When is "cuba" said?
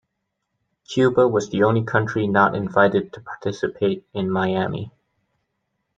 0.87-1.27